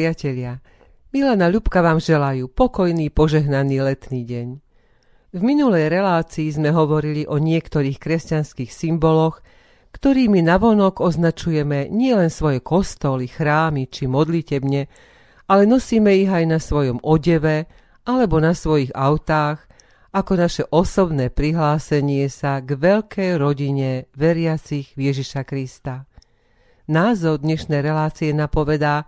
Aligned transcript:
priatelia, 0.00 0.64
Milana 1.12 1.52
Ľubka 1.52 1.84
vám 1.84 2.00
želajú 2.00 2.48
pokojný, 2.48 3.12
požehnaný 3.12 3.84
letný 3.84 4.24
deň. 4.24 4.48
V 5.36 5.40
minulej 5.44 5.92
relácii 5.92 6.48
sme 6.56 6.72
hovorili 6.72 7.28
o 7.28 7.36
niektorých 7.36 8.00
kresťanských 8.00 8.72
symboloch, 8.72 9.44
ktorými 9.92 10.40
navonok 10.40 11.04
označujeme 11.04 11.92
nielen 11.92 12.32
svoje 12.32 12.64
kostoly, 12.64 13.28
chrámy 13.28 13.92
či 13.92 14.08
modlitebne, 14.08 14.88
ale 15.52 15.62
nosíme 15.68 16.16
ich 16.16 16.32
aj 16.32 16.48
na 16.48 16.56
svojom 16.56 17.04
odeve 17.04 17.68
alebo 18.08 18.40
na 18.40 18.56
svojich 18.56 18.96
autách, 18.96 19.68
ako 20.16 20.32
naše 20.32 20.64
osobné 20.72 21.28
prihlásenie 21.28 22.24
sa 22.32 22.64
k 22.64 22.72
veľkej 22.72 23.36
rodine 23.36 24.08
veriacich 24.16 24.96
Ježiša 24.96 25.44
Krista. 25.44 26.08
Názov 26.88 27.44
dnešnej 27.44 27.84
relácie 27.84 28.32
napovedá, 28.32 29.04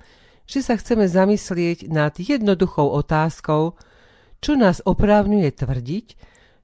že 0.46 0.60
sa 0.60 0.74
chceme 0.76 1.06
zamyslieť 1.06 1.88
nad 1.88 2.14
jednoduchou 2.18 2.90
otázkou, 2.98 3.78
čo 4.42 4.52
nás 4.58 4.82
oprávňuje 4.82 5.50
tvrdiť, 5.54 6.06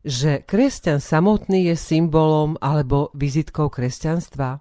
že 0.03 0.43
kresťan 0.43 0.99
samotný 0.99 1.71
je 1.73 1.77
symbolom 1.79 2.59
alebo 2.59 3.15
vizitkou 3.15 3.71
kresťanstva. 3.71 4.59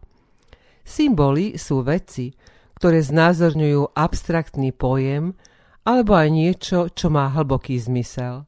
Symboly 0.86 1.58
sú 1.58 1.82
veci, 1.82 2.34
ktoré 2.78 3.02
znázorňujú 3.02 3.98
abstraktný 3.98 4.70
pojem 4.72 5.34
alebo 5.88 6.14
aj 6.14 6.30
niečo, 6.30 6.80
čo 6.94 7.10
má 7.10 7.32
hlboký 7.34 7.80
zmysel. 7.80 8.46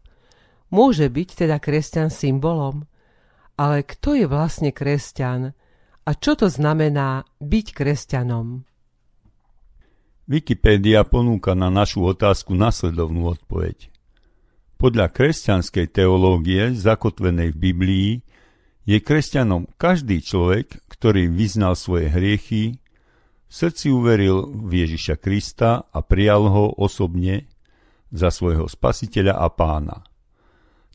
Môže 0.70 1.10
byť 1.10 1.30
teda 1.46 1.58
kresťan 1.58 2.14
symbolom, 2.14 2.86
ale 3.58 3.82
kto 3.82 4.14
je 4.14 4.26
vlastne 4.30 4.70
kresťan 4.70 5.52
a 6.06 6.12
čo 6.14 6.38
to 6.38 6.46
znamená 6.46 7.26
byť 7.42 7.68
kresťanom? 7.74 8.69
Wikipédia 10.30 11.02
ponúka 11.10 11.58
na 11.58 11.74
našu 11.74 12.06
otázku 12.06 12.54
nasledovnú 12.54 13.34
odpoveď. 13.34 13.90
Podľa 14.78 15.10
kresťanskej 15.10 15.90
teológie 15.90 16.70
zakotvenej 16.78 17.50
v 17.50 17.58
Biblii 17.58 18.10
je 18.86 19.02
kresťanom 19.02 19.66
každý 19.82 20.22
človek, 20.22 20.86
ktorý 20.86 21.34
vyznal 21.34 21.74
svoje 21.74 22.14
hriechy, 22.14 22.78
v 23.50 23.52
srdci 23.58 23.90
uveril 23.90 24.46
v 24.70 24.86
Ježiša 24.86 25.18
Krista 25.18 25.90
a 25.90 26.00
prijal 26.06 26.46
ho 26.46 26.78
osobne 26.78 27.50
za 28.14 28.30
svojho 28.30 28.70
spasiteľa 28.70 29.34
a 29.34 29.50
pána. 29.50 30.06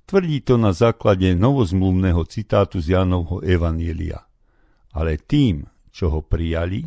Tvrdí 0.06 0.46
to 0.46 0.54
na 0.62 0.70
základe 0.70 1.34
novozmluvného 1.34 2.22
citátu 2.30 2.78
z 2.78 2.94
Jánovho 2.94 3.42
Evanielia. 3.42 4.30
Ale 4.94 5.19
tým, 5.19 5.66
čo 5.91 6.14
ho 6.14 6.22
prijali, 6.22 6.86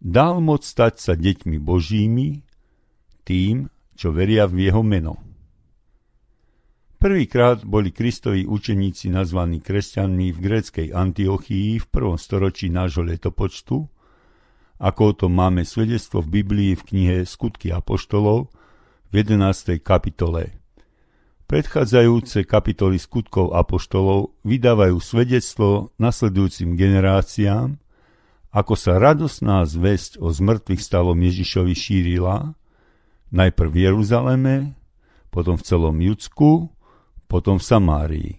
dal 0.00 0.40
moc 0.40 0.64
stať 0.64 0.94
sa 0.98 1.12
deťmi 1.12 1.60
božími, 1.60 2.40
tým, 3.22 3.68
čo 3.94 4.10
veria 4.10 4.48
v 4.48 4.66
jeho 4.66 4.80
meno. 4.80 5.20
Prvýkrát 7.00 7.64
boli 7.64 7.96
Kristovi 7.96 8.44
učeníci 8.44 9.08
nazvaní 9.08 9.64
kresťanmi 9.64 10.36
v 10.36 10.38
gréckej 10.40 10.88
Antiochii 10.92 11.80
v 11.80 11.86
prvom 11.88 12.20
storočí 12.20 12.68
nášho 12.68 13.00
letopočtu, 13.04 13.88
ako 14.80 15.00
o 15.04 15.12
tom 15.16 15.32
máme 15.36 15.64
svedectvo 15.64 16.24
v 16.24 16.40
Biblii 16.40 16.72
v 16.76 16.82
knihe 16.84 17.16
Skutky 17.24 17.72
apoštolov 17.72 18.52
v 19.08 19.14
11. 19.16 19.80
kapitole. 19.80 20.60
Predchádzajúce 21.48 22.44
kapitoly 22.44 23.00
skutkov 23.00 23.56
apoštolov 23.56 24.36
vydávajú 24.44 24.96
svedectvo 25.00 25.96
nasledujúcim 25.96 26.76
generáciám, 26.76 27.80
ako 28.50 28.74
sa 28.74 28.98
radosná 28.98 29.62
zväzť 29.62 30.18
o 30.18 30.34
zmrtvých 30.34 30.82
stalom 30.82 31.18
Ježišovi 31.18 31.74
šírila, 31.74 32.58
najprv 33.30 33.70
v 33.70 33.78
Jeruzaleme, 33.86 34.56
potom 35.30 35.54
v 35.54 35.62
celom 35.62 35.94
Judsku, 36.02 36.74
potom 37.30 37.62
v 37.62 37.64
Samárii. 37.64 38.32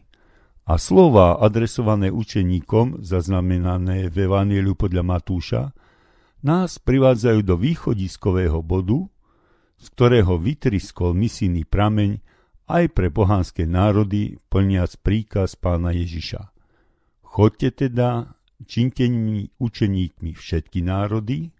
A 0.68 0.76
slova 0.76 1.40
adresované 1.40 2.12
učeníkom, 2.12 3.00
zaznamenané 3.00 4.12
v 4.12 4.28
Evangeliu 4.28 4.76
podľa 4.76 5.04
Matúša, 5.04 5.64
nás 6.44 6.76
privádzajú 6.76 7.40
do 7.48 7.56
východiskového 7.56 8.60
bodu, 8.60 9.08
z 9.80 9.86
ktorého 9.96 10.38
vytriskol 10.38 11.16
misijný 11.16 11.64
prameň 11.66 12.20
aj 12.68 12.84
pre 12.92 13.08
pohanské 13.10 13.64
národy, 13.64 14.38
plniac 14.52 14.96
príkaz 15.02 15.56
pána 15.56 15.96
Ježiša. 15.96 16.52
Chodte 17.24 17.72
teda 17.72 18.36
činteňmi 18.66 19.58
učeníkmi 19.60 20.32
všetky 20.34 20.82
národy, 20.86 21.52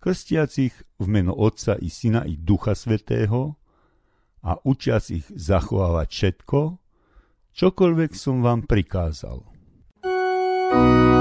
krstiacich 0.00 0.74
v 1.02 1.06
meno 1.10 1.34
Otca 1.34 1.74
i 1.76 1.90
Syna 1.90 2.22
i 2.24 2.38
Ducha 2.38 2.78
Svetého 2.78 3.58
a 4.46 4.54
učiac 4.62 5.02
ich 5.10 5.26
zachovávať 5.26 6.08
všetko, 6.12 6.60
čokoľvek 7.56 8.10
som 8.14 8.44
vám 8.44 8.64
prikázal. 8.68 9.42
thank 10.66 11.10
you 11.10 11.15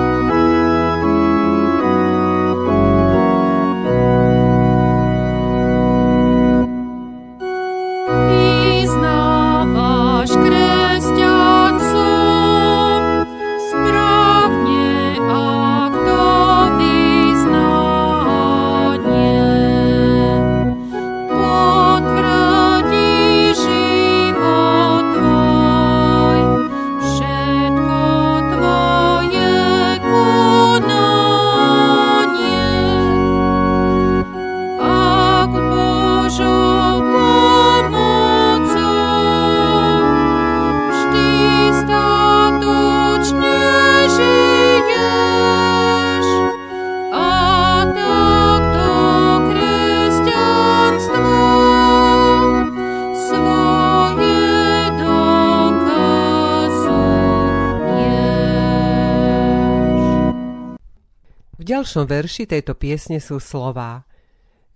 ďalšom 61.66 62.06
verši 62.06 62.46
tejto 62.46 62.78
piesne 62.78 63.18
sú 63.18 63.42
slová. 63.42 64.06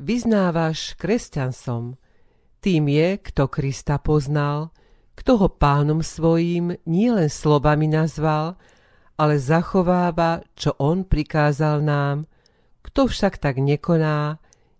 Vyznávaš 0.01 0.97
kresťan 0.97 1.53
som, 1.53 2.01
tým 2.59 2.89
je, 2.89 3.21
kto 3.21 3.45
Krista 3.47 4.01
poznal, 4.01 4.73
kto 5.13 5.45
ho 5.45 5.47
pánom 5.51 6.01
svojím 6.01 6.79
nielen 6.89 7.29
slovami 7.29 7.85
nazval, 7.91 8.57
ale 9.19 9.35
zachováva, 9.35 10.41
čo 10.55 10.73
on 10.79 11.03
prikázal 11.03 11.83
nám, 11.83 12.25
kto 12.81 13.11
však 13.11 13.37
tak 13.37 13.59
nekoná, 13.59 14.39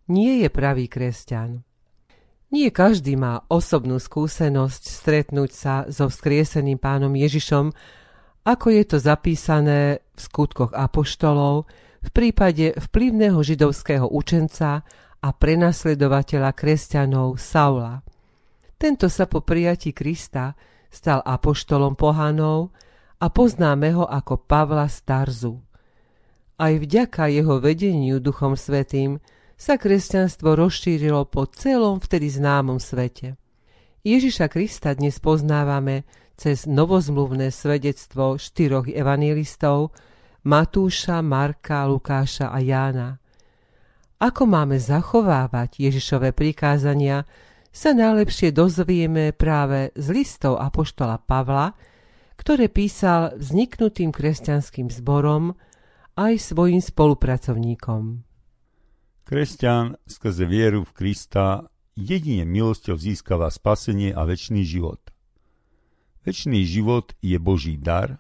nie 0.09 0.42
je 0.42 0.50
pravý 0.50 0.88
kresťan. 0.88 1.62
Nie 2.50 2.74
každý 2.74 3.14
má 3.14 3.46
osobnú 3.46 4.02
skúsenosť 4.02 4.84
stretnúť 4.90 5.52
sa 5.53 5.75
so 5.92 6.10
vzkrieseným 6.10 6.81
pánom 6.81 7.13
Ježišom, 7.13 7.69
ako 8.48 8.68
je 8.74 8.83
to 8.88 8.98
zapísané 8.98 10.01
v 10.16 10.19
skutkoch 10.24 10.74
apoštolov, 10.74 11.69
v 12.00 12.10
prípade 12.16 12.75
vplyvného 12.78 13.40
židovského 13.44 14.07
učenca 14.07 14.84
a 15.19 15.30
prenasledovateľa 15.36 16.51
kresťanov 16.56 17.36
Saula. 17.36 18.00
Tento 18.80 19.12
sa 19.12 19.28
po 19.28 19.44
prijatí 19.44 19.92
Krista 19.92 20.56
stal 20.88 21.19
apoštolom 21.19 22.00
pohanov 22.00 22.72
a 23.19 23.28
poznáme 23.28 23.92
ho 24.00 24.07
ako 24.07 24.40
Pavla 24.48 24.88
Starzu. 24.88 25.60
Aj 26.60 26.72
vďaka 26.75 27.28
jeho 27.31 27.60
vedeniu 27.60 28.24
Duchom 28.24 28.56
Svetým 28.56 29.19
sa 29.60 29.75
kresťanstvo 29.75 30.56
rozšírilo 30.56 31.28
po 31.28 31.44
celom 31.52 32.00
vtedy 32.00 32.31
známom 32.31 32.80
svete. 32.80 33.36
Ježiša 34.07 34.48
Krista 34.48 34.95
dnes 34.95 35.19
poznávame 35.19 36.07
cez 36.40 36.63
novozmluvné 36.63 37.52
svedectvo 37.52 38.40
štyroch 38.40 38.88
evangelistov, 38.88 39.92
Matúša, 40.50 41.22
Marka, 41.22 41.86
Lukáša 41.86 42.50
a 42.50 42.57
Jána. 42.57 43.22
Ako 44.18 44.50
máme 44.50 44.81
zachovávať 44.81 45.78
Ježišové 45.78 46.34
prikázania, 46.34 47.30
sa 47.69 47.94
najlepšie 47.94 48.50
dozvieme 48.50 49.30
práve 49.30 49.94
z 49.94 50.10
listov 50.10 50.57
Apoštola 50.57 51.22
Pavla, 51.22 51.78
ktoré 52.34 52.66
písal 52.66 53.38
vzniknutým 53.38 54.10
kresťanským 54.10 54.90
zborom 54.90 55.54
aj 56.18 56.42
svojim 56.42 56.81
spolupracovníkom. 56.81 58.25
Kresťan 59.30 60.02
skrze 60.10 60.50
vieru 60.50 60.81
v 60.81 60.92
Krista 60.98 61.69
jedine 61.94 62.50
milosťou 62.50 62.98
získava 62.98 63.54
spasenie 63.54 64.18
a 64.18 64.25
väčší 64.25 64.66
život. 64.66 65.13
Väčší 66.25 66.66
život 66.66 67.13
je 67.22 67.38
Boží 67.38 67.78
dar, 67.78 68.18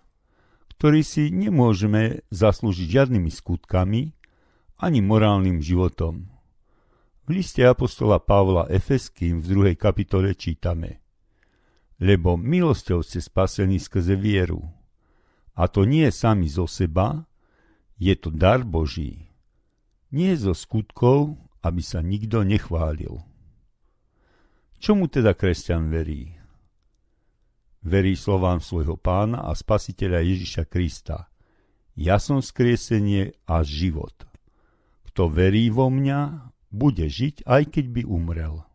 ktorý 0.79 1.03
si 1.03 1.27
nemôžeme 1.27 2.23
zaslúžiť 2.31 2.87
žiadnymi 2.87 3.27
skutkami 3.27 4.15
ani 4.79 4.99
morálnym 5.03 5.59
životom. 5.59 6.31
V 7.27 7.35
liste 7.35 7.59
apostola 7.67 8.23
Pavla 8.23 8.63
Efeským 8.71 9.43
v 9.43 9.75
2. 9.75 9.75
kapitole 9.75 10.31
čítame 10.39 11.03
Lebo 11.99 12.39
milosťou 12.39 13.03
ste 13.03 13.19
spasení 13.19 13.75
skrze 13.75 14.15
vieru. 14.15 14.63
A 15.59 15.67
to 15.67 15.83
nie 15.83 16.07
sami 16.15 16.47
zo 16.47 16.63
seba, 16.63 17.27
je 17.99 18.15
to 18.15 18.31
dar 18.31 18.63
Boží. 18.63 19.35
Nie 20.15 20.39
zo 20.39 20.55
skutkov, 20.55 21.35
aby 21.59 21.83
sa 21.83 21.99
nikto 21.99 22.47
nechválil. 22.47 23.19
Čomu 24.79 25.11
teda 25.11 25.35
kresťan 25.35 25.91
verí? 25.91 26.38
Verí 27.79 28.19
slovám 28.19 28.59
svojho 28.59 28.99
pána 28.99 29.47
a 29.47 29.55
spasiteľa 29.55 30.19
Ježiša 30.23 30.63
Krista. 30.67 31.31
Ja 31.95 32.19
som 32.19 32.43
skriesenie 32.43 33.35
a 33.47 33.63
život. 33.63 34.27
Kto 35.07 35.31
verí 35.31 35.71
vo 35.71 35.87
mňa, 35.87 36.51
bude 36.69 37.09
žiť, 37.09 37.49
aj 37.49 37.63
keď 37.73 37.85
by 37.89 38.01
umrel. 38.05 38.68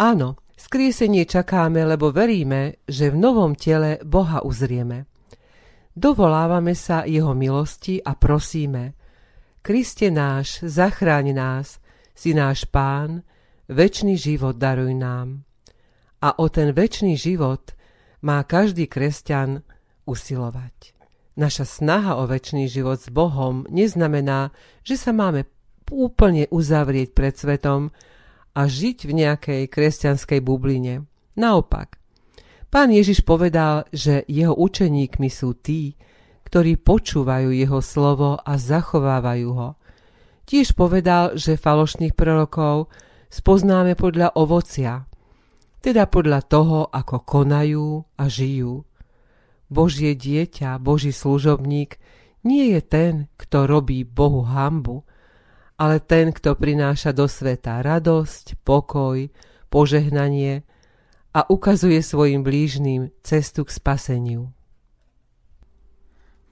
Áno, 0.00 0.40
skriesenie 0.56 1.28
čakáme, 1.28 1.84
lebo 1.84 2.08
veríme, 2.08 2.80
že 2.88 3.12
v 3.12 3.20
novom 3.20 3.52
tele 3.52 4.00
Boha 4.00 4.40
uzrieme. 4.40 5.04
Dovolávame 5.92 6.72
sa 6.72 7.04
Jeho 7.04 7.36
milosti 7.36 8.00
a 8.00 8.16
prosíme, 8.16 8.96
Kriste 9.60 10.08
náš, 10.08 10.64
zachráň 10.64 11.36
nás, 11.36 11.84
si 12.16 12.32
náš 12.32 12.64
Pán, 12.64 13.20
väčší 13.68 14.16
život 14.16 14.56
daruj 14.56 14.96
nám. 14.96 15.44
A 16.24 16.32
o 16.40 16.48
ten 16.48 16.72
väčší 16.72 17.12
život 17.20 17.76
má 18.24 18.40
každý 18.48 18.88
kresťan 18.88 19.60
usilovať. 20.08 20.96
Naša 21.36 21.68
snaha 21.68 22.16
o 22.16 22.24
väčší 22.24 22.72
život 22.72 23.04
s 23.04 23.12
Bohom 23.12 23.68
neznamená, 23.68 24.48
že 24.80 24.96
sa 24.96 25.12
máme 25.12 25.44
úplne 25.92 26.48
uzavrieť 26.48 27.12
pred 27.12 27.36
svetom 27.36 27.92
a 28.54 28.66
žiť 28.66 29.06
v 29.06 29.12
nejakej 29.24 29.62
kresťanskej 29.70 30.40
bubline. 30.42 31.06
Naopak, 31.38 31.96
pán 32.68 32.90
Ježiš 32.90 33.22
povedal, 33.22 33.86
že 33.94 34.26
jeho 34.26 34.54
učeníkmi 34.54 35.30
sú 35.30 35.54
tí, 35.58 35.94
ktorí 36.50 36.82
počúvajú 36.82 37.54
jeho 37.54 37.78
slovo 37.78 38.34
a 38.42 38.58
zachovávajú 38.58 39.50
ho. 39.54 39.70
Tiež 40.50 40.74
povedal, 40.74 41.38
že 41.38 41.54
falošných 41.54 42.18
prorokov 42.18 42.90
spoznáme 43.30 43.94
podľa 43.94 44.34
ovocia, 44.34 45.06
teda 45.78 46.10
podľa 46.10 46.42
toho, 46.42 46.90
ako 46.90 47.22
konajú 47.22 48.02
a 48.18 48.26
žijú. 48.26 48.82
Božie 49.70 50.18
dieťa, 50.18 50.82
Boží 50.82 51.14
služobník 51.14 52.02
nie 52.42 52.74
je 52.74 52.80
ten, 52.82 53.12
kto 53.38 53.70
robí 53.70 54.02
Bohu 54.02 54.42
hambu, 54.42 55.06
ale 55.80 55.96
ten, 55.96 56.28
kto 56.28 56.52
prináša 56.60 57.16
do 57.16 57.24
sveta 57.24 57.80
radosť, 57.80 58.60
pokoj, 58.60 59.32
požehnanie 59.72 60.60
a 61.32 61.48
ukazuje 61.48 62.04
svojim 62.04 62.44
blížným 62.44 63.08
cestu 63.24 63.64
k 63.64 63.72
spaseniu. 63.72 64.52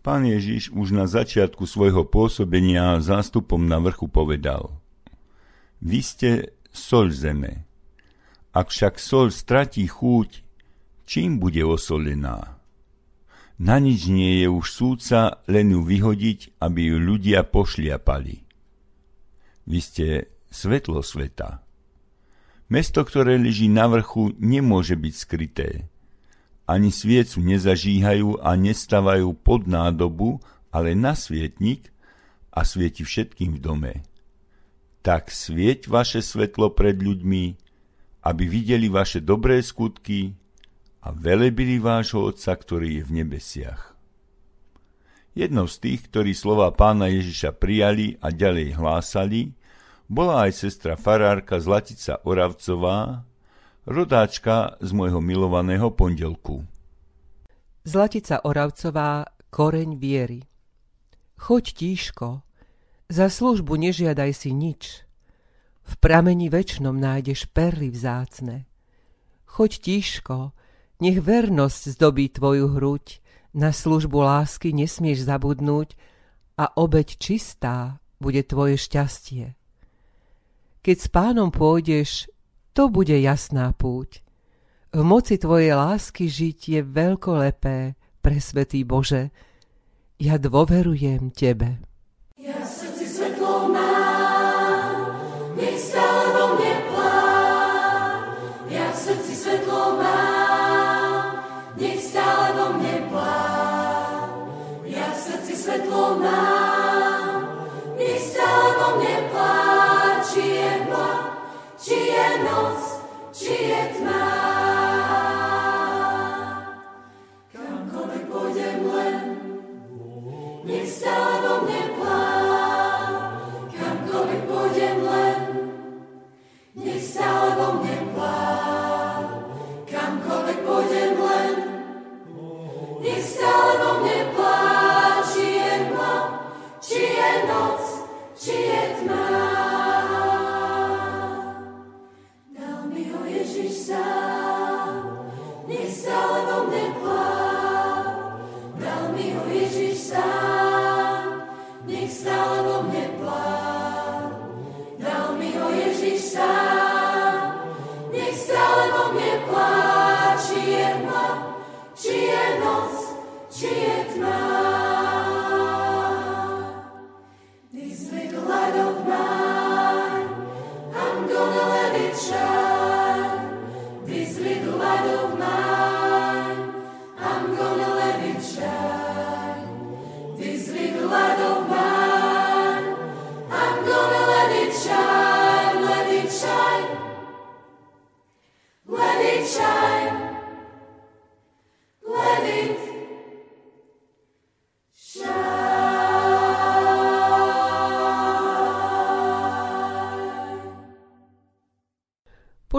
Pán 0.01 0.25
Ježiš 0.25 0.73
už 0.73 0.97
na 0.97 1.05
začiatku 1.05 1.69
svojho 1.69 2.09
pôsobenia 2.09 2.97
zástupom 3.05 3.61
na 3.61 3.77
vrchu 3.77 4.09
povedal 4.09 4.81
Vy 5.85 6.01
ste 6.01 6.31
sol 6.73 7.13
zeme. 7.13 7.69
Ak 8.57 8.73
však 8.73 8.97
sol 8.97 9.29
stratí 9.29 9.85
chuť, 9.85 10.41
čím 11.05 11.37
bude 11.37 11.61
osolená? 11.69 12.57
Na 13.61 13.77
nič 13.77 14.09
nie 14.09 14.41
je 14.41 14.49
už 14.49 14.65
súca, 14.73 15.45
len 15.51 15.77
ju 15.77 15.85
vyhodiť, 15.85 16.63
aby 16.63 16.81
ju 16.95 16.97
ľudia 16.97 17.45
pošliapali. 17.45 18.48
Vy 19.69 19.81
ste 19.85 20.07
svetlo 20.49 21.05
sveta. 21.05 21.61
Mesto, 22.73 23.05
ktoré 23.05 23.37
leží 23.37 23.69
na 23.69 23.85
vrchu, 23.85 24.33
nemôže 24.41 24.97
byť 24.97 25.15
skryté. 25.15 25.69
Ani 26.65 26.89
sviecu 26.89 27.45
nezažíhajú 27.45 28.41
a 28.41 28.57
nestavajú 28.57 29.37
pod 29.37 29.69
nádobu, 29.69 30.41
ale 30.73 30.97
na 30.97 31.13
svietnik 31.13 31.93
a 32.49 32.65
svieti 32.65 33.05
všetkým 33.05 33.57
v 33.57 33.61
dome. 33.61 33.95
Tak 35.05 35.29
svieť 35.29 35.89
vaše 35.89 36.25
svetlo 36.25 36.73
pred 36.73 36.97
ľuďmi, 36.97 37.45
aby 38.25 38.45
videli 38.49 38.89
vaše 38.89 39.21
dobré 39.21 39.61
skutky 39.61 40.33
a 41.05 41.13
velebili 41.13 41.77
vášho 41.77 42.25
Otca, 42.25 42.57
ktorý 42.57 43.01
je 43.01 43.03
v 43.05 43.15
nebesiach. 43.21 43.97
Jednou 45.37 45.71
z 45.71 45.77
tých, 45.79 46.01
ktorí 46.09 46.33
slova 46.35 46.73
pána 46.75 47.09
Ježiša 47.13 47.57
prijali 47.57 48.19
a 48.19 48.33
ďalej 48.33 48.75
hlásali, 48.75 49.55
bola 50.09 50.49
aj 50.49 50.57
sestra 50.57 50.97
farárka 50.97 51.61
Zlatica 51.61 52.17
Oravcová, 52.25 53.29
rodáčka 53.85 54.81
z 54.81 54.91
môjho 54.97 55.21
milovaného 55.21 55.93
pondelku. 55.93 56.65
Zlatica 57.85 58.41
Oravcová, 58.41 59.29
koreň 59.53 60.01
viery. 60.01 60.45
Choď 61.37 61.65
tíško, 61.73 62.41
za 63.09 63.33
službu 63.33 63.77
nežiadaj 63.77 64.33
si 64.37 64.51
nič. 64.53 65.05
V 65.89 65.93
pramení 65.97 66.53
väčšnom 66.53 66.93
nájdeš 66.93 67.49
perly 67.49 67.89
vzácne. 67.89 68.69
Choď 69.49 69.71
tíško, 69.81 70.53
nech 71.01 71.21
vernosť 71.25 71.97
zdobí 71.97 72.29
tvoju 72.29 72.77
hruď, 72.77 73.25
na 73.57 73.73
službu 73.73 74.21
lásky 74.21 74.77
nesmieš 74.77 75.25
zabudnúť 75.25 75.97
a 76.61 76.69
obeď 76.77 77.17
čistá 77.17 77.97
bude 78.21 78.45
tvoje 78.45 78.77
šťastie. 78.77 79.58
Keď 80.83 80.97
s 80.97 81.09
pánom 81.11 81.51
pôjdeš, 81.51 82.31
to 82.73 82.87
bude 82.89 83.15
jasná 83.15 83.75
púť. 83.75 84.23
V 84.95 85.05
moci 85.05 85.37
tvojej 85.37 85.77
lásky 85.77 86.31
žiť 86.31 86.59
je 86.79 86.81
veľkolepé, 86.81 87.79
pre 88.23 88.37
svetý 88.45 88.85
Bože. 88.85 89.31
Ja 90.19 90.37
dôverujem 90.37 91.31
Tebe. 91.33 91.81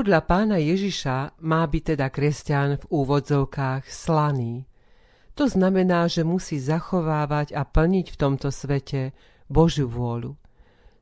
Podľa 0.09 0.25
pána 0.25 0.57
Ježiša 0.57 1.37
má 1.45 1.61
byť 1.69 1.93
teda 1.93 2.09
kresťan 2.09 2.81
v 2.81 2.83
úvodzovkách 2.89 3.85
slaný. 3.93 4.65
To 5.37 5.45
znamená, 5.45 6.09
že 6.09 6.25
musí 6.25 6.57
zachovávať 6.57 7.53
a 7.53 7.61
plniť 7.61 8.09
v 8.09 8.17
tomto 8.17 8.49
svete 8.49 9.13
Božiu 9.53 9.85
vôľu. 9.85 10.33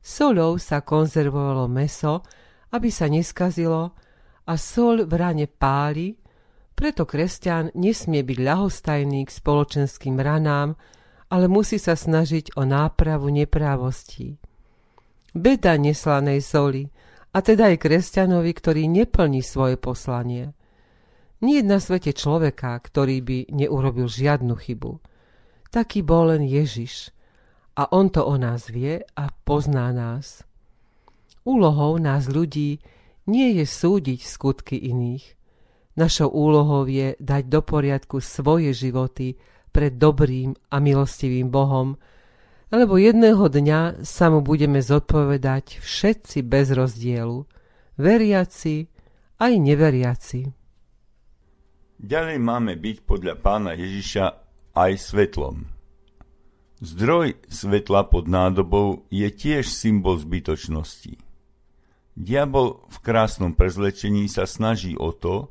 Solou 0.04 0.60
sa 0.60 0.84
konzervovalo 0.84 1.72
meso, 1.72 2.20
aby 2.68 2.92
sa 2.92 3.08
neskazilo 3.08 3.96
a 4.44 4.60
sol 4.60 5.08
v 5.08 5.12
rane 5.16 5.48
páli, 5.48 6.12
preto 6.76 7.08
kresťan 7.08 7.72
nesmie 7.80 8.20
byť 8.20 8.38
ľahostajný 8.44 9.24
k 9.24 9.32
spoločenským 9.32 10.20
ranám, 10.20 10.76
ale 11.32 11.48
musí 11.48 11.80
sa 11.80 11.96
snažiť 11.96 12.60
o 12.60 12.68
nápravu 12.68 13.32
neprávostí. 13.32 14.36
Beda 15.32 15.80
neslanej 15.80 16.44
soli– 16.44 16.84
a 17.32 17.38
teda 17.44 17.70
aj 17.74 17.82
kresťanovi, 17.84 18.50
ktorý 18.56 18.88
neplní 18.88 19.44
svoje 19.44 19.76
poslanie. 19.76 20.56
Nie 21.38 21.62
je 21.62 21.70
na 21.70 21.78
svete 21.78 22.10
človeka, 22.16 22.74
ktorý 22.82 23.22
by 23.22 23.38
neurobil 23.54 24.10
žiadnu 24.10 24.58
chybu. 24.58 24.98
Taký 25.70 26.02
bol 26.02 26.34
len 26.34 26.42
Ježiš 26.42 27.14
a 27.78 27.86
on 27.94 28.10
to 28.10 28.26
o 28.26 28.34
nás 28.34 28.66
vie 28.66 29.04
a 29.14 29.24
pozná 29.46 29.94
nás. 29.94 30.42
Úlohou 31.46 32.00
nás 32.02 32.26
ľudí 32.26 32.82
nie 33.30 33.48
je 33.60 33.64
súdiť 33.68 34.20
skutky 34.24 34.74
iných. 34.74 35.38
Našou 35.94 36.32
úlohou 36.32 36.88
je 36.88 37.14
dať 37.20 37.42
do 37.46 37.60
poriadku 37.62 38.18
svoje 38.18 38.74
životy 38.74 39.38
pred 39.70 39.94
dobrým 39.94 40.56
a 40.72 40.80
milostivým 40.82 41.52
Bohom, 41.52 42.00
lebo 42.68 43.00
jedného 43.00 43.48
dňa 43.48 44.04
sa 44.04 44.28
mu 44.28 44.44
budeme 44.44 44.84
zodpovedať 44.84 45.80
všetci 45.80 46.44
bez 46.44 46.72
rozdielu, 46.72 47.48
veriaci 47.96 48.88
aj 49.40 49.52
neveriaci. 49.56 50.40
Ďalej 51.98 52.38
máme 52.38 52.78
byť 52.78 52.96
podľa 53.02 53.34
pána 53.42 53.74
Ježiša 53.74 54.24
aj 54.76 54.92
svetlom. 55.00 55.66
Zdroj 56.78 57.34
svetla 57.50 58.06
pod 58.06 58.30
nádobou 58.30 59.02
je 59.10 59.26
tiež 59.26 59.66
symbol 59.66 60.14
zbytočnosti. 60.22 61.18
Diabol 62.14 62.86
v 62.86 62.96
krásnom 63.02 63.50
prezlečení 63.54 64.30
sa 64.30 64.46
snaží 64.46 64.94
o 64.94 65.10
to, 65.10 65.50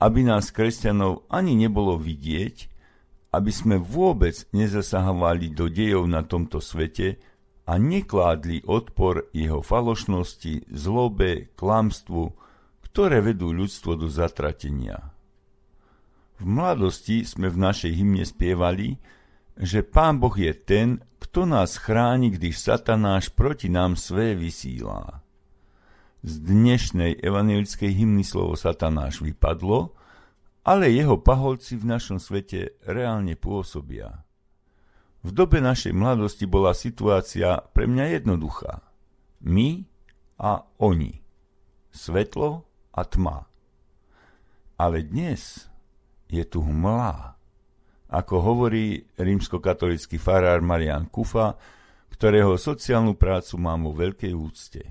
aby 0.00 0.24
nás 0.24 0.48
kresťanov 0.48 1.28
ani 1.28 1.52
nebolo 1.52 2.00
vidieť, 2.00 2.77
aby 3.28 3.52
sme 3.52 3.76
vôbec 3.76 4.34
nezasahovali 4.56 5.52
do 5.52 5.68
dejov 5.68 6.08
na 6.08 6.24
tomto 6.24 6.64
svete 6.64 7.20
a 7.68 7.76
nekládli 7.76 8.64
odpor 8.64 9.28
jeho 9.36 9.60
falošnosti, 9.60 10.72
zlobe, 10.72 11.52
klamstvu, 11.56 12.32
ktoré 12.88 13.20
vedú 13.20 13.52
ľudstvo 13.52 14.00
do 14.00 14.08
zatratenia. 14.08 15.12
V 16.40 16.44
mladosti 16.48 17.26
sme 17.26 17.52
v 17.52 17.60
našej 17.60 17.92
hymne 17.92 18.24
spievali, 18.24 18.96
že 19.58 19.84
Pán 19.84 20.22
Boh 20.22 20.32
je 20.32 20.54
ten, 20.54 21.02
kto 21.18 21.44
nás 21.44 21.76
chráni, 21.76 22.30
když 22.30 22.56
satanáš 22.62 23.28
proti 23.28 23.68
nám 23.68 23.98
své 23.98 24.38
vysílá 24.38 25.20
z 26.22 26.32
dnešnej 26.42 27.22
evangelickej 27.22 27.90
hymny 27.94 28.26
slovo 28.26 28.58
satanáš 28.58 29.22
vypadlo, 29.22 29.94
ale 30.68 30.92
jeho 30.92 31.16
paholci 31.16 31.80
v 31.80 31.88
našom 31.96 32.20
svete 32.20 32.76
reálne 32.84 33.32
pôsobia. 33.40 34.20
V 35.24 35.32
dobe 35.32 35.64
našej 35.64 35.96
mladosti 35.96 36.44
bola 36.44 36.76
situácia 36.76 37.64
pre 37.72 37.88
mňa 37.88 38.20
jednoduchá. 38.20 38.84
My 39.48 39.88
a 40.36 40.68
oni. 40.76 41.24
Svetlo 41.88 42.68
a 42.92 43.02
tma. 43.08 43.48
Ale 44.76 45.08
dnes 45.08 45.72
je 46.28 46.44
tu 46.44 46.60
hmla. 46.60 47.32
Ako 48.12 48.36
hovorí 48.36 49.08
rímskokatolický 49.16 50.20
farár 50.20 50.60
Marian 50.60 51.08
Kufa, 51.08 51.56
ktorého 52.12 52.60
sociálnu 52.60 53.16
prácu 53.16 53.56
mám 53.56 53.88
vo 53.88 53.96
veľkej 53.96 54.32
úcte. 54.36 54.84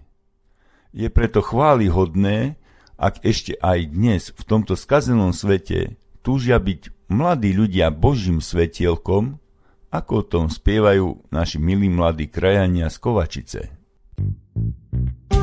Je 0.89 1.05
preto 1.13 1.45
chválihodné, 1.45 2.57
ak 2.97 3.21
ešte 3.21 3.53
aj 3.61 3.79
dnes 3.93 4.23
v 4.33 4.43
tomto 4.43 4.73
skazenom 4.73 5.31
svete 5.31 5.95
túžia 6.25 6.57
byť 6.57 7.07
mladí 7.13 7.53
ľudia 7.53 7.93
Božím 7.93 8.43
svetielkom, 8.43 9.37
ako 9.93 10.13
o 10.19 10.23
tom 10.25 10.45
spievajú 10.51 11.29
naši 11.31 11.61
milí 11.61 11.87
mladí 11.87 12.27
krajania 12.27 12.91
z 12.91 12.97
Kovačice. 12.99 13.61
Brat 14.17 15.36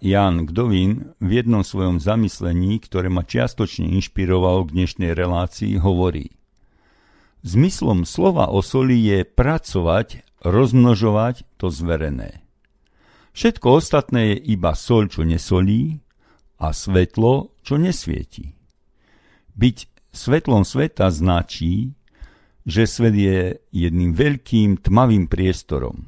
Jan 0.00 0.48
Gdovin 0.48 1.12
v 1.20 1.30
jednom 1.40 1.60
svojom 1.60 2.00
zamyslení, 2.00 2.80
ktoré 2.80 3.12
ma 3.12 3.20
čiastočne 3.20 3.84
inšpirovalo 4.00 4.64
k 4.64 4.74
dnešnej 4.74 5.12
relácii, 5.12 5.76
hovorí 5.76 6.32
Zmyslom 7.40 8.04
slova 8.04 8.52
o 8.52 8.60
soli 8.60 9.00
je 9.00 9.24
pracovať, 9.24 10.24
rozmnožovať 10.44 11.48
to 11.56 11.72
zverené. 11.72 12.44
Všetko 13.32 13.80
ostatné 13.80 14.36
je 14.36 14.56
iba 14.56 14.76
sol, 14.76 15.08
čo 15.08 15.24
nesolí 15.24 16.04
a 16.60 16.76
svetlo, 16.76 17.56
čo 17.64 17.80
nesvieti. 17.80 18.52
Byť 19.56 19.76
svetlom 20.12 20.68
sveta 20.68 21.08
značí, 21.08 21.96
že 22.68 22.84
svet 22.84 23.16
je 23.16 23.56
jedným 23.72 24.12
veľkým 24.12 24.84
tmavým 24.84 25.24
priestorom. 25.24 26.04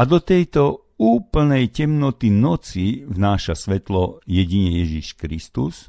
A 0.00 0.08
do 0.08 0.16
tejto 0.16 0.88
úplnej 1.00 1.72
temnoty 1.72 2.28
noci 2.28 3.08
vnáša 3.08 3.56
svetlo 3.56 4.20
jedine 4.28 4.84
Ježiš 4.84 5.16
Kristus 5.16 5.88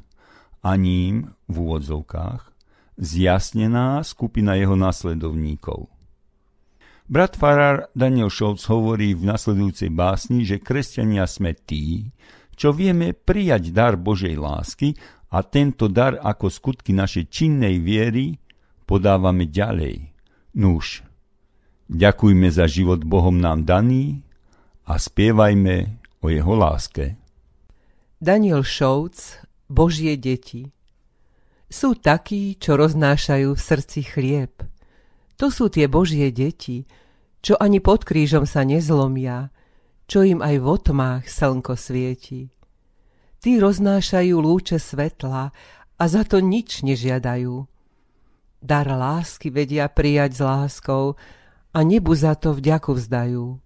a 0.64 0.72
ním, 0.80 1.36
v 1.52 1.54
úvodzovkách, 1.68 2.48
zjasnená 2.96 4.00
skupina 4.08 4.56
jeho 4.56 4.72
nasledovníkov. 4.72 5.92
Brat 7.12 7.36
Farar 7.36 7.92
Daniel 7.92 8.32
Scholz 8.32 8.64
hovorí 8.72 9.12
v 9.12 9.28
nasledujúcej 9.28 9.92
básni, 9.92 10.48
že 10.48 10.64
kresťania 10.64 11.28
sme 11.28 11.52
tí, 11.52 12.08
čo 12.56 12.72
vieme 12.72 13.12
prijať 13.12 13.68
dar 13.68 14.00
Božej 14.00 14.32
lásky 14.40 14.96
a 15.28 15.44
tento 15.44 15.92
dar 15.92 16.16
ako 16.24 16.48
skutky 16.48 16.96
našej 16.96 17.28
činnej 17.28 17.84
viery 17.84 18.40
podávame 18.88 19.44
ďalej. 19.44 20.08
Nuž, 20.56 21.04
ďakujme 21.92 22.48
za 22.48 22.64
život 22.64 23.04
Bohom 23.04 23.36
nám 23.36 23.68
daný, 23.68 24.24
a 24.86 24.98
spievajme 24.98 26.02
o 26.22 26.26
jeho 26.30 26.54
láske. 26.54 27.18
Daniel 28.22 28.62
Šouc, 28.62 29.42
Božie 29.66 30.14
deti 30.14 30.70
Sú 31.66 31.98
takí, 31.98 32.54
čo 32.60 32.78
roznášajú 32.78 33.56
v 33.56 33.60
srdci 33.60 34.00
chlieb. 34.06 34.54
To 35.40 35.50
sú 35.50 35.72
tie 35.72 35.90
Božie 35.90 36.30
deti, 36.30 36.86
čo 37.42 37.58
ani 37.58 37.82
pod 37.82 38.06
krížom 38.06 38.46
sa 38.46 38.62
nezlomia, 38.62 39.50
čo 40.06 40.22
im 40.22 40.38
aj 40.38 40.54
v 40.60 40.66
otmách 40.66 41.24
slnko 41.26 41.74
svieti. 41.74 42.52
Tí 43.42 43.58
roznášajú 43.58 44.34
lúče 44.38 44.78
svetla 44.78 45.50
a 45.98 46.04
za 46.06 46.22
to 46.22 46.38
nič 46.38 46.86
nežiadajú. 46.86 47.66
Dar 48.62 48.86
lásky 48.86 49.50
vedia 49.50 49.90
prijať 49.90 50.38
s 50.38 50.40
láskou 50.42 51.18
a 51.74 51.78
nebu 51.82 52.14
za 52.14 52.38
to 52.38 52.54
vďaku 52.54 52.94
vzdajú. 52.94 53.58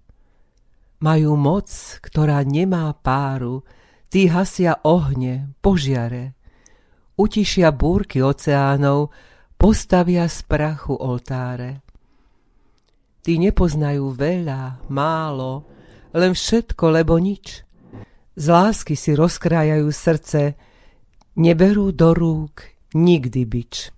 Majú 0.97 1.37
moc, 1.37 1.69
ktorá 2.01 2.41
nemá 2.47 2.89
páru, 2.97 3.61
tí 4.09 4.33
hasia 4.33 4.81
ohne, 4.85 5.53
požiare. 5.61 6.33
Utišia 7.17 7.73
búrky 7.73 8.21
oceánov, 8.25 9.13
postavia 9.57 10.29
z 10.29 10.45
prachu 10.45 10.97
oltáre. 10.97 11.85
Tí 13.21 13.41
nepoznajú 13.43 14.15
veľa, 14.15 14.89
málo, 14.93 15.67
len 16.15 16.33
všetko, 16.33 16.85
lebo 16.95 17.19
nič. 17.19 17.65
Z 18.37 18.47
lásky 18.53 18.95
si 18.95 19.17
rozkrájajú 19.17 19.89
srdce, 19.89 20.55
neberú 21.41 21.93
do 21.93 22.13
rúk 22.13 22.77
nikdy 22.97 23.45
bič. 23.45 23.96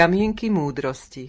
Kamienky 0.00 0.48
múdrosti 0.48 1.28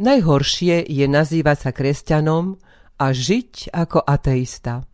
Najhoršie 0.00 0.88
je 0.88 1.04
nazývať 1.04 1.58
sa 1.60 1.70
kresťanom 1.76 2.56
a 2.96 3.12
žiť 3.12 3.76
ako 3.76 4.08
ateista. 4.08 4.88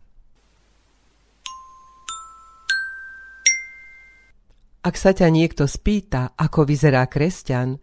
Ak 4.83 4.95
sa 4.99 5.15
ťa 5.15 5.31
niekto 5.31 5.63
spýta, 5.63 6.35
ako 6.35 6.67
vyzerá 6.67 7.07
kresťan, 7.07 7.79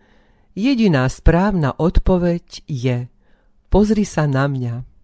jediná 0.53 1.09
správna 1.09 1.73
odpoveď 1.73 2.69
je 2.69 3.09
pozri 3.73 4.05
sa 4.05 4.29
na 4.29 4.45
mňa. 4.45 4.95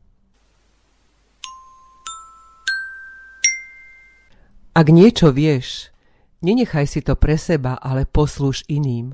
Ak 4.72 4.88
niečo 4.88 5.28
vieš, 5.36 5.92
nenechaj 6.40 6.88
si 6.88 7.04
to 7.04 7.12
pre 7.12 7.36
seba, 7.36 7.76
ale 7.76 8.08
poslúž 8.08 8.64
iným. 8.72 9.12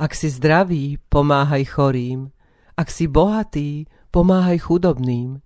Ak 0.00 0.16
si 0.16 0.32
zdravý, 0.32 0.96
pomáhaj 1.12 1.68
chorým. 1.68 2.32
Ak 2.72 2.88
si 2.88 3.04
bohatý, 3.04 3.84
pomáhaj 4.08 4.64
chudobným. 4.64 5.44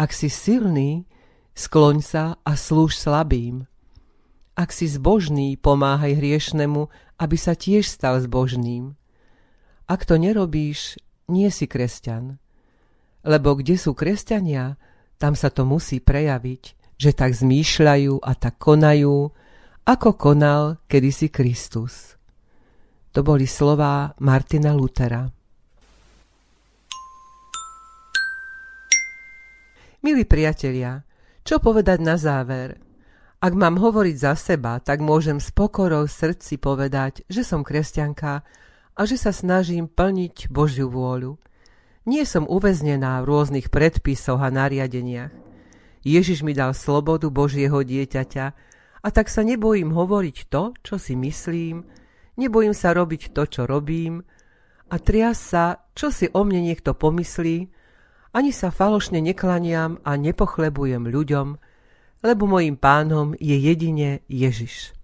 Ak 0.00 0.16
si 0.16 0.32
silný, 0.32 1.04
skloň 1.52 2.00
sa 2.00 2.24
a 2.40 2.56
slúž 2.56 2.96
slabým. 2.96 3.68
Ak 4.56 4.72
si 4.72 4.88
zbožný, 4.88 5.60
pomáhaj 5.60 6.16
hriešnemu, 6.16 6.88
aby 7.20 7.36
sa 7.36 7.52
tiež 7.52 7.84
stal 7.84 8.24
zbožným. 8.24 8.96
Ak 9.84 10.08
to 10.08 10.16
nerobíš, 10.16 10.96
nie 11.28 11.52
si 11.52 11.68
kresťan. 11.68 12.40
Lebo 13.20 13.52
kde 13.52 13.76
sú 13.76 13.92
kresťania, 13.92 14.80
tam 15.20 15.36
sa 15.36 15.52
to 15.52 15.68
musí 15.68 16.00
prejaviť, 16.00 16.79
že 17.00 17.16
tak 17.16 17.32
zmýšľajú 17.32 18.20
a 18.20 18.36
tak 18.36 18.60
konajú, 18.60 19.32
ako 19.88 20.08
konal 20.20 20.84
kedysi 20.84 21.32
Kristus. 21.32 22.20
To 23.16 23.24
boli 23.24 23.48
slová 23.48 24.12
Martina 24.20 24.76
Lutera. 24.76 25.24
Milí 30.04 30.28
priatelia, 30.28 31.00
čo 31.40 31.56
povedať 31.56 32.04
na 32.04 32.20
záver? 32.20 32.76
Ak 33.40 33.56
mám 33.56 33.80
hovoriť 33.80 34.16
za 34.20 34.36
seba, 34.36 34.76
tak 34.84 35.00
môžem 35.00 35.40
s 35.40 35.48
pokorou 35.48 36.04
srdci 36.04 36.60
povedať, 36.60 37.24
že 37.32 37.40
som 37.40 37.64
kresťanka 37.64 38.44
a 38.92 39.00
že 39.08 39.16
sa 39.16 39.32
snažím 39.32 39.88
plniť 39.88 40.52
Božiu 40.52 40.92
vôľu. 40.92 41.40
Nie 42.04 42.28
som 42.28 42.44
uväznená 42.44 43.24
v 43.24 43.28
rôznych 43.32 43.72
predpisoch 43.72 44.40
a 44.44 44.52
nariadeniach. 44.52 45.49
Ježiš 46.00 46.40
mi 46.40 46.56
dal 46.56 46.72
slobodu 46.72 47.28
Božieho 47.28 47.84
dieťaťa 47.84 48.46
a 49.00 49.08
tak 49.12 49.28
sa 49.28 49.44
nebojím 49.44 49.92
hovoriť 49.92 50.36
to, 50.48 50.72
čo 50.80 50.96
si 50.96 51.16
myslím, 51.16 51.84
nebojím 52.40 52.72
sa 52.72 52.96
robiť 52.96 53.32
to, 53.36 53.42
čo 53.44 53.62
robím 53.68 54.24
a 54.90 54.96
trias 54.98 55.38
sa, 55.38 55.86
čo 55.94 56.10
si 56.10 56.26
o 56.32 56.42
mne 56.42 56.66
niekto 56.66 56.96
pomyslí, 56.96 57.70
ani 58.30 58.50
sa 58.54 58.70
falošne 58.70 59.18
neklaniam 59.22 59.98
a 60.06 60.14
nepochlebujem 60.14 61.06
ľuďom, 61.06 61.48
lebo 62.22 62.42
mojim 62.46 62.76
pánom 62.78 63.34
je 63.38 63.56
jedine 63.58 64.22
Ježiš. 64.26 64.94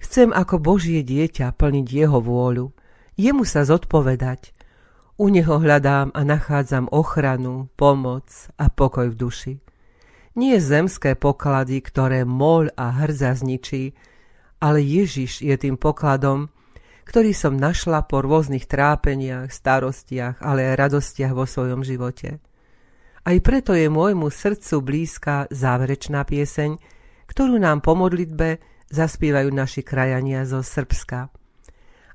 Chcem 0.00 0.32
ako 0.32 0.56
Božie 0.56 1.04
dieťa 1.04 1.52
plniť 1.52 1.86
jeho 1.86 2.18
vôľu, 2.24 2.72
jemu 3.20 3.44
sa 3.44 3.68
zodpovedať. 3.68 4.56
U 5.20 5.28
neho 5.28 5.60
hľadám 5.60 6.16
a 6.16 6.20
nachádzam 6.24 6.88
ochranu, 6.88 7.68
pomoc 7.76 8.24
a 8.56 8.72
pokoj 8.72 9.12
v 9.12 9.18
duši. 9.20 9.54
Nie 10.38 10.62
zemské 10.62 11.18
poklady, 11.18 11.82
ktoré 11.82 12.22
moľ 12.22 12.70
a 12.78 13.02
hrza 13.02 13.34
zničí, 13.34 13.98
ale 14.62 14.78
Ježiš 14.78 15.42
je 15.42 15.56
tým 15.58 15.74
pokladom, 15.74 16.52
ktorý 17.08 17.34
som 17.34 17.58
našla 17.58 18.06
po 18.06 18.22
rôznych 18.22 18.70
trápeniach, 18.70 19.50
starostiach, 19.50 20.38
ale 20.38 20.70
aj 20.70 20.78
radostiach 20.86 21.34
vo 21.34 21.42
svojom 21.42 21.82
živote. 21.82 22.38
Aj 23.26 23.36
preto 23.42 23.74
je 23.74 23.90
môjmu 23.90 24.30
srdcu 24.30 24.76
blízka 24.78 25.50
záverečná 25.50 26.22
pieseň, 26.22 26.78
ktorú 27.26 27.58
nám 27.58 27.82
po 27.82 27.98
modlitbe 27.98 28.62
zaspievajú 28.86 29.50
naši 29.50 29.82
krajania 29.82 30.46
zo 30.46 30.62
Srbska. 30.62 31.26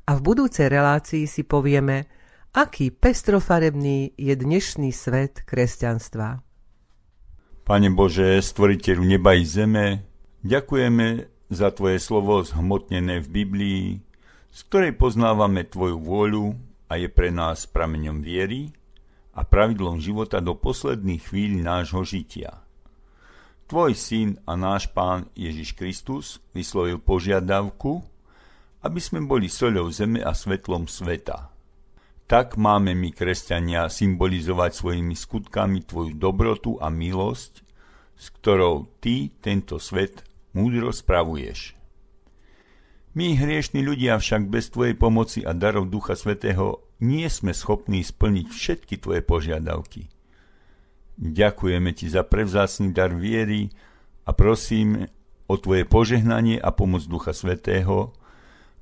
A 0.06 0.12
v 0.16 0.22
budúcej 0.22 0.72
relácii 0.72 1.28
si 1.28 1.44
povieme, 1.44 2.08
aký 2.56 2.94
pestrofarebný 2.96 4.16
je 4.16 4.34
dnešný 4.38 4.94
svet 4.96 5.44
kresťanstva. 5.44 6.45
Pane 7.66 7.90
Bože, 7.90 8.46
stvoriteľu 8.46 9.02
neba 9.02 9.34
i 9.34 9.42
zeme, 9.42 10.06
ďakujeme 10.46 11.26
za 11.50 11.74
Tvoje 11.74 11.98
slovo 11.98 12.46
zhmotnené 12.46 13.26
v 13.26 13.42
Biblii, 13.42 13.86
z 14.54 14.60
ktorej 14.70 14.94
poznávame 14.94 15.66
Tvoju 15.66 15.98
vôľu 15.98 16.54
a 16.86 17.02
je 17.02 17.10
pre 17.10 17.34
nás 17.34 17.66
prameňom 17.66 18.22
viery 18.22 18.70
a 19.34 19.42
pravidlom 19.42 19.98
života 19.98 20.46
do 20.46 20.54
posledných 20.54 21.26
chvíľ 21.26 21.66
nášho 21.66 22.06
žitia. 22.06 22.62
Tvoj 23.66 23.98
syn 23.98 24.38
a 24.46 24.54
náš 24.54 24.86
pán 24.94 25.26
Ježiš 25.34 25.74
Kristus 25.74 26.38
vyslovil 26.54 27.02
požiadavku, 27.02 28.06
aby 28.86 29.02
sme 29.02 29.26
boli 29.26 29.50
soľou 29.50 29.90
zeme 29.90 30.22
a 30.22 30.38
svetlom 30.38 30.86
sveta. 30.86 31.55
Tak 32.26 32.58
máme 32.58 32.98
my, 32.98 33.14
kresťania, 33.14 33.86
symbolizovať 33.86 34.72
svojimi 34.74 35.14
skutkami 35.14 35.86
Tvoju 35.86 36.18
dobrotu 36.18 36.82
a 36.82 36.90
milosť, 36.90 37.62
s 38.18 38.26
ktorou 38.42 38.90
Ty 38.98 39.30
tento 39.46 39.78
svet 39.78 40.26
múdro 40.58 40.90
spravuješ. 40.90 41.78
My, 43.14 43.38
hriešni 43.38 43.86
ľudia, 43.86 44.18
však 44.18 44.50
bez 44.50 44.74
Tvojej 44.74 44.98
pomoci 44.98 45.46
a 45.46 45.54
darov 45.54 45.94
Ducha 45.94 46.18
Svetého 46.18 46.82
nie 46.98 47.30
sme 47.30 47.54
schopní 47.54 48.02
splniť 48.02 48.48
všetky 48.50 48.96
Tvoje 48.98 49.22
požiadavky. 49.22 50.10
Ďakujeme 51.22 51.94
Ti 51.94 52.10
za 52.10 52.26
prevzácný 52.26 52.90
dar 52.90 53.14
viery 53.14 53.70
a 54.26 54.34
prosím 54.34 55.06
o 55.46 55.56
Tvoje 55.62 55.86
požehnanie 55.86 56.58
a 56.58 56.74
pomoc 56.74 57.06
Ducha 57.06 57.38
Svetého, 57.38 58.18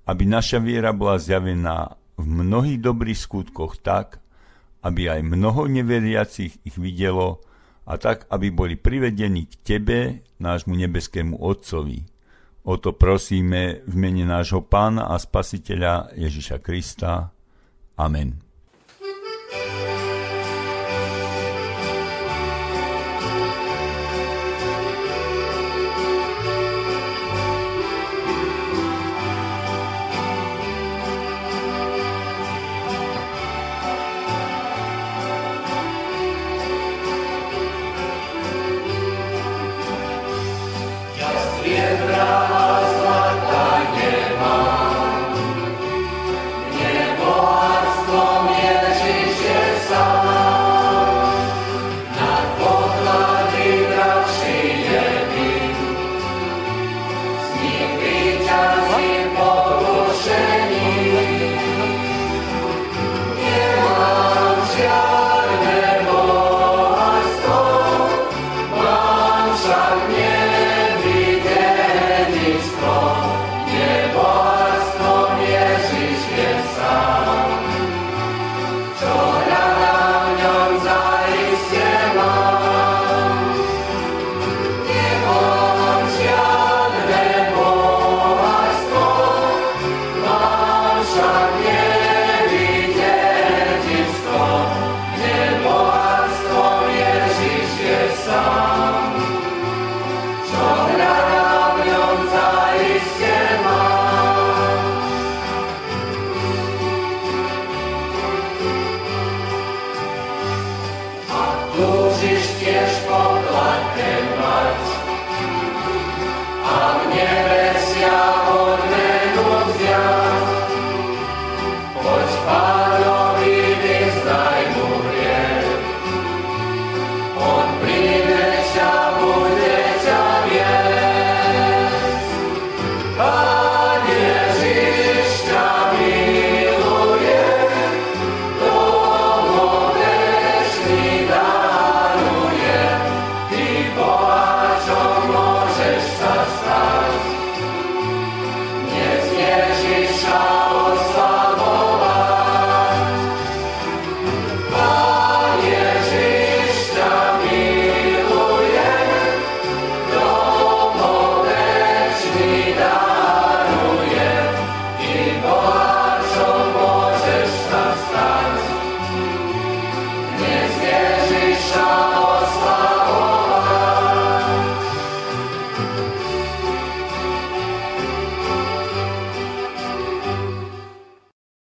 aby 0.08 0.24
naša 0.24 0.64
viera 0.64 0.96
bola 0.96 1.20
zjavená 1.20 2.00
v 2.18 2.26
mnohých 2.26 2.80
dobrých 2.80 3.20
skutkoch 3.20 3.82
tak, 3.82 4.22
aby 4.84 5.10
aj 5.10 5.22
mnoho 5.24 5.72
neveriacich 5.72 6.60
ich 6.62 6.76
videlo 6.76 7.40
a 7.88 7.96
tak, 7.96 8.28
aby 8.28 8.52
boli 8.52 8.76
privedení 8.76 9.48
k 9.48 9.54
Tebe, 9.64 10.00
nášmu 10.40 10.76
nebeskému 10.76 11.40
Otcovi. 11.40 12.04
O 12.64 12.80
to 12.80 12.96
prosíme 12.96 13.84
v 13.84 13.94
mene 13.96 14.24
nášho 14.24 14.64
Pána 14.64 15.12
a 15.12 15.20
Spasiteľa 15.20 16.16
Ježiša 16.16 16.64
Krista. 16.64 17.32
Amen. 18.00 18.43